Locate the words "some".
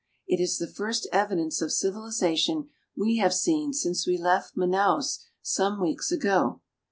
5.43-5.79